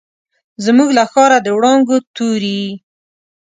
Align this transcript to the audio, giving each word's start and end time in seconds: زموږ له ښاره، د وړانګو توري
زموږ 0.65 0.89
له 0.97 1.03
ښاره، 1.11 1.37
د 1.41 1.47
وړانګو 1.57 1.97
توري 2.15 2.61